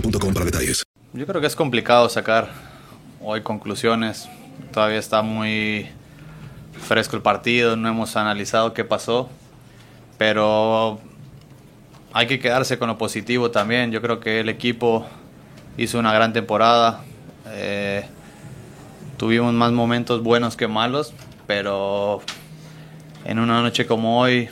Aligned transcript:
boostmobile.com 0.00 0.34
para 0.34 0.44
detalles. 0.44 0.84
Yo 1.12 1.26
creo 1.26 1.40
que 1.40 1.46
es 1.46 1.56
complicado 1.56 2.08
sacar 2.08 2.50
hoy 3.22 3.42
conclusiones. 3.42 4.28
Todavía 4.72 4.98
está 4.98 5.22
muy 5.22 5.88
fresco 6.72 7.16
el 7.16 7.22
partido, 7.22 7.76
no 7.76 7.88
hemos 7.88 8.16
analizado 8.16 8.74
qué 8.74 8.84
pasó, 8.84 9.30
pero 10.18 11.00
hay 12.12 12.26
que 12.26 12.38
quedarse 12.38 12.78
con 12.78 12.88
lo 12.88 12.98
positivo 12.98 13.50
también. 13.50 13.92
Yo 13.92 14.02
creo 14.02 14.20
que 14.20 14.40
el 14.40 14.48
equipo 14.48 15.06
hizo 15.78 15.98
una 15.98 16.12
gran 16.12 16.32
temporada. 16.32 17.02
Eh, 17.48 18.04
tuvimos 19.16 19.54
más 19.54 19.72
momentos 19.72 20.22
buenos 20.22 20.56
que 20.56 20.68
malos, 20.68 21.14
pero 21.46 22.20
en 23.24 23.38
una 23.38 23.62
noche 23.62 23.86
como 23.86 24.20
hoy 24.20 24.48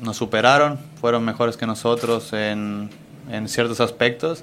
nos 0.00 0.16
superaron, 0.16 0.80
fueron 1.00 1.24
mejores 1.24 1.56
que 1.56 1.66
nosotros 1.66 2.32
en, 2.32 2.90
en 3.30 3.48
ciertos 3.48 3.80
aspectos 3.80 4.42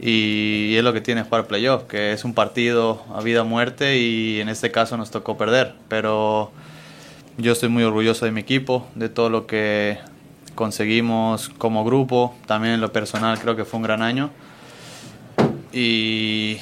y 0.00 0.74
es 0.76 0.84
lo 0.84 0.92
que 0.92 1.00
tiene 1.00 1.22
jugar 1.22 1.46
playoff, 1.46 1.84
que 1.84 2.12
es 2.12 2.24
un 2.24 2.34
partido 2.34 3.02
a 3.14 3.20
vida 3.20 3.42
o 3.42 3.44
muerte 3.44 3.98
y 3.98 4.40
en 4.40 4.48
este 4.48 4.70
caso 4.70 4.96
nos 4.96 5.10
tocó 5.10 5.36
perder, 5.36 5.74
pero 5.88 6.50
yo 7.38 7.52
estoy 7.52 7.68
muy 7.68 7.84
orgulloso 7.84 8.24
de 8.24 8.32
mi 8.32 8.40
equipo, 8.40 8.86
de 8.94 9.08
todo 9.08 9.30
lo 9.30 9.46
que 9.46 9.98
conseguimos 10.54 11.48
como 11.50 11.84
grupo, 11.84 12.34
también 12.46 12.74
en 12.74 12.80
lo 12.80 12.92
personal 12.92 13.38
creo 13.38 13.56
que 13.56 13.64
fue 13.64 13.78
un 13.78 13.84
gran 13.84 14.02
año. 14.02 14.30
Y 15.72 16.58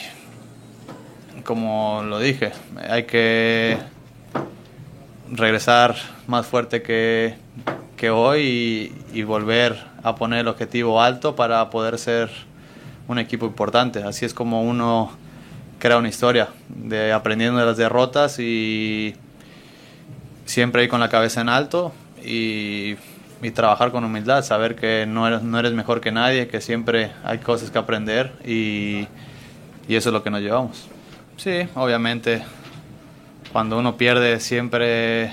como 1.44 2.02
lo 2.04 2.20
dije, 2.20 2.52
hay 2.88 3.04
que 3.04 3.78
regresar 5.30 5.96
más 6.26 6.46
fuerte 6.46 6.82
que, 6.82 7.34
que 7.96 8.10
hoy 8.10 8.92
y, 9.12 9.18
y 9.18 9.22
volver 9.24 9.76
a 10.02 10.14
poner 10.14 10.40
el 10.40 10.48
objetivo 10.48 11.02
alto 11.02 11.34
para 11.34 11.68
poder 11.70 11.98
ser 11.98 12.30
un 13.10 13.18
equipo 13.18 13.46
importante. 13.46 14.02
Así 14.04 14.24
es 14.24 14.32
como 14.32 14.62
uno 14.62 15.10
crea 15.80 15.98
una 15.98 16.08
historia, 16.08 16.48
de 16.68 17.12
aprendiendo 17.12 17.58
de 17.58 17.66
las 17.66 17.76
derrotas 17.76 18.38
y 18.38 19.14
siempre 20.44 20.84
ir 20.84 20.88
con 20.88 21.00
la 21.00 21.08
cabeza 21.08 21.40
en 21.40 21.48
alto 21.48 21.92
y, 22.24 22.96
y 23.42 23.50
trabajar 23.52 23.90
con 23.90 24.04
humildad, 24.04 24.44
saber 24.44 24.76
que 24.76 25.06
no 25.08 25.26
eres, 25.26 25.42
no 25.42 25.58
eres 25.58 25.72
mejor 25.72 26.00
que 26.00 26.12
nadie, 26.12 26.46
que 26.48 26.60
siempre 26.60 27.10
hay 27.24 27.38
cosas 27.38 27.70
que 27.70 27.78
aprender 27.78 28.32
y, 28.44 29.08
y 29.88 29.96
eso 29.96 30.10
es 30.10 30.12
lo 30.12 30.22
que 30.22 30.30
nos 30.30 30.40
llevamos. 30.40 30.86
Sí, 31.36 31.66
obviamente, 31.74 32.44
cuando 33.52 33.78
uno 33.78 33.96
pierde 33.96 34.38
siempre 34.38 35.32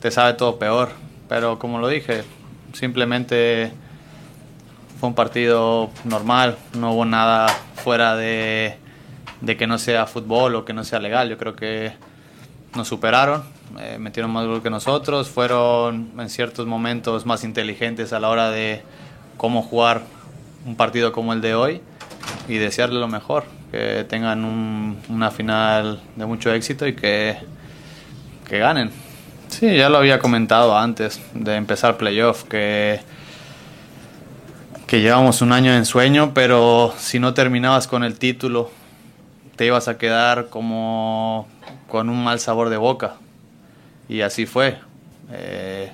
te 0.00 0.10
sabe 0.10 0.34
todo 0.34 0.58
peor, 0.58 0.90
pero 1.28 1.58
como 1.58 1.78
lo 1.78 1.88
dije, 1.88 2.22
simplemente 2.72 3.72
fue 5.02 5.08
un 5.08 5.16
partido 5.16 5.90
normal, 6.04 6.56
no 6.78 6.92
hubo 6.92 7.04
nada 7.04 7.48
fuera 7.74 8.14
de, 8.14 8.76
de, 9.40 9.56
que 9.56 9.66
no 9.66 9.76
sea 9.78 10.06
fútbol 10.06 10.54
o 10.54 10.64
que 10.64 10.72
no 10.72 10.84
sea 10.84 11.00
legal. 11.00 11.28
Yo 11.28 11.36
creo 11.36 11.56
que 11.56 11.90
nos 12.76 12.86
superaron, 12.86 13.42
eh, 13.80 13.96
metieron 13.98 14.30
más 14.30 14.46
gol 14.46 14.62
que 14.62 14.70
nosotros, 14.70 15.28
fueron 15.28 16.12
en 16.16 16.30
ciertos 16.30 16.68
momentos 16.68 17.26
más 17.26 17.42
inteligentes 17.42 18.12
a 18.12 18.20
la 18.20 18.28
hora 18.28 18.52
de 18.52 18.82
cómo 19.38 19.62
jugar 19.62 20.02
un 20.64 20.76
partido 20.76 21.10
como 21.10 21.32
el 21.32 21.40
de 21.40 21.56
hoy 21.56 21.80
y 22.46 22.58
desearle 22.58 23.00
lo 23.00 23.08
mejor, 23.08 23.42
que 23.72 24.06
tengan 24.08 24.44
un, 24.44 25.00
una 25.08 25.32
final 25.32 26.00
de 26.14 26.26
mucho 26.26 26.54
éxito 26.54 26.86
y 26.86 26.94
que, 26.94 27.38
que 28.48 28.58
ganen. 28.60 28.92
Sí, 29.48 29.74
ya 29.74 29.88
lo 29.88 29.98
había 29.98 30.20
comentado 30.20 30.78
antes 30.78 31.20
de 31.34 31.56
empezar 31.56 31.96
playoff, 31.96 32.44
que 32.44 33.00
que 34.92 35.00
llevamos 35.00 35.40
un 35.40 35.52
año 35.52 35.72
en 35.72 35.86
sueño, 35.86 36.32
pero 36.34 36.92
si 36.98 37.18
no 37.18 37.32
terminabas 37.32 37.88
con 37.88 38.04
el 38.04 38.18
título, 38.18 38.70
te 39.56 39.64
ibas 39.64 39.88
a 39.88 39.96
quedar 39.96 40.50
como 40.50 41.48
con 41.88 42.10
un 42.10 42.22
mal 42.22 42.40
sabor 42.40 42.68
de 42.68 42.76
boca. 42.76 43.14
Y 44.06 44.20
así 44.20 44.44
fue. 44.44 44.76
Eh, 45.32 45.90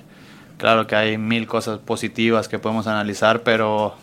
claro 0.57 0.85
que 0.85 0.97
hay 0.97 1.17
mil 1.17 1.47
cosas 1.47 1.79
positivas 1.79 2.49
que 2.49 2.59
podemos 2.59 2.87
analizar, 2.87 3.41
pero 3.43 3.95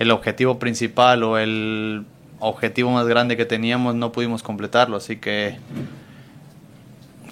el 0.00 0.10
objetivo 0.10 0.58
principal 0.58 1.22
o 1.22 1.38
el 1.38 2.04
objetivo 2.40 2.90
más 2.90 3.06
grande 3.06 3.36
que 3.36 3.44
teníamos 3.44 3.94
no 3.94 4.10
pudimos 4.10 4.42
completarlo. 4.42 4.96
Así 4.96 5.18
que 5.18 5.58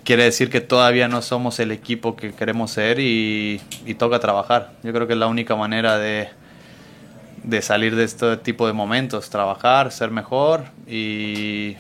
quiere 0.04 0.22
decir 0.22 0.50
que 0.50 0.60
todavía 0.60 1.08
no 1.08 1.20
somos 1.20 1.58
el 1.58 1.72
equipo 1.72 2.14
que 2.14 2.32
queremos 2.32 2.70
ser 2.70 3.00
y, 3.00 3.60
y 3.86 3.94
toca 3.94 4.20
trabajar. 4.20 4.74
Yo 4.84 4.92
creo 4.92 5.08
que 5.08 5.14
es 5.14 5.18
la 5.18 5.26
única 5.26 5.56
manera 5.56 5.98
de 5.98 6.28
de 7.46 7.62
salir 7.62 7.94
de 7.94 8.04
este 8.04 8.36
tipo 8.36 8.66
de 8.66 8.72
momentos, 8.72 9.30
trabajar, 9.30 9.92
ser 9.92 10.10
mejor 10.10 10.64
y, 10.86 11.76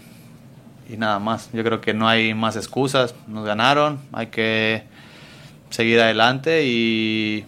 y, 0.88 0.96
nada 0.96 1.18
más. 1.18 1.50
Yo 1.52 1.62
creo 1.64 1.80
que 1.80 1.92
no 1.92 2.08
hay 2.08 2.34
más 2.34 2.56
excusas, 2.56 3.14
nos 3.26 3.44
ganaron, 3.44 3.98
hay 4.12 4.28
que 4.28 4.84
seguir 5.70 6.00
adelante 6.00 6.64
y, 6.64 7.44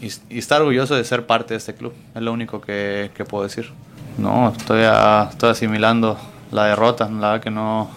y, 0.00 0.38
estar 0.38 0.60
orgulloso 0.60 0.94
de 0.94 1.04
ser 1.04 1.26
parte 1.26 1.54
de 1.54 1.58
este 1.58 1.74
club, 1.74 1.94
es 2.14 2.22
lo 2.22 2.32
único 2.32 2.60
que, 2.60 3.10
que 3.14 3.24
puedo 3.24 3.44
decir. 3.44 3.72
No, 4.18 4.52
estoy, 4.56 4.82
a, 4.84 5.28
estoy 5.30 5.50
asimilando 5.50 6.18
la 6.52 6.66
derrota, 6.66 7.06
la 7.06 7.30
verdad 7.30 7.40
que 7.40 7.50
no, 7.50 7.88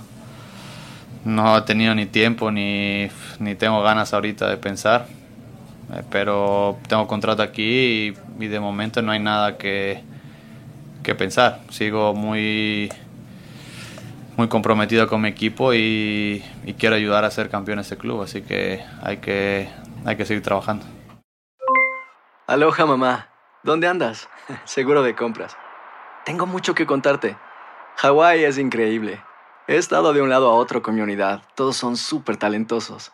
no 1.26 1.58
he 1.58 1.62
tenido 1.64 1.94
ni 1.94 2.06
tiempo 2.06 2.52
ni, 2.52 3.10
ni 3.40 3.56
tengo 3.56 3.84
ganas 3.84 4.14
ahorita 4.14 4.50
de 4.50 4.56
pensar 4.56 5.08
pero 6.10 6.78
tengo 6.88 7.08
contrato 7.08 7.42
aquí 7.42 8.14
y 8.42 8.48
de 8.48 8.60
momento 8.60 9.02
no 9.02 9.12
hay 9.12 9.20
nada 9.20 9.58
que, 9.58 10.04
que 11.04 11.16
pensar. 11.16 11.62
Sigo 11.70 12.14
muy, 12.14 12.92
muy 14.38 14.48
comprometido 14.48 15.08
con 15.08 15.22
mi 15.22 15.30
equipo 15.30 15.74
y, 15.74 16.44
y 16.66 16.74
quiero 16.74 16.96
ayudar 16.96 17.26
a 17.26 17.32
ser 17.32 17.50
campeón 17.50 17.80
este 17.80 17.98
club, 17.98 18.22
así 18.22 18.42
que 18.42 18.84
hay 19.02 19.18
que, 19.18 19.70
hay 20.06 20.16
que 20.16 20.26
seguir 20.26 20.44
trabajando. 20.44 20.86
Aloha 22.48 22.86
mamá, 22.86 23.30
¿dónde 23.64 23.88
andas? 23.88 24.28
Seguro 24.66 25.04
de 25.04 25.16
compras. 25.16 25.56
Tengo 26.26 26.46
mucho 26.46 26.76
que 26.76 26.86
contarte. 26.86 27.38
Hawái 27.98 28.44
es 28.44 28.58
increíble. 28.58 29.24
He 29.68 29.78
estado 29.78 30.12
de 30.12 30.22
un 30.22 30.30
lado 30.30 30.50
a 30.50 30.56
otro 30.56 30.82
con 30.82 30.96
mi 30.96 31.02
unidad. 31.02 31.44
Todos 31.56 31.78
son 31.78 31.96
súper 31.98 32.38
talentosos. 32.38 33.14